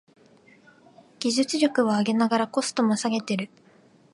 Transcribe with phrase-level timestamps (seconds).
[1.19, 3.49] 技術力を上げながらコストも下げてる